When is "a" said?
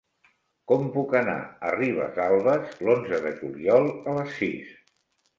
1.67-1.73, 3.91-4.15